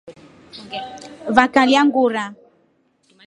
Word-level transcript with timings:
Vakalya 1.35 1.81
ngurya. 1.87 2.25